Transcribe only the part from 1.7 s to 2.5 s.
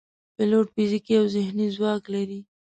ځواک لري.